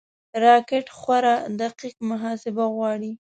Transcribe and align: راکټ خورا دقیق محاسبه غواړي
راکټ 0.43 0.85
خورا 0.97 1.35
دقیق 1.61 1.95
محاسبه 2.09 2.65
غواړي 2.75 3.11